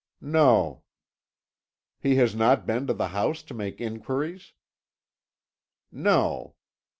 [0.19, 0.81] "No."
[1.99, 4.53] "He has not been to the house to make inquiries?"
[5.91, 6.55] "No."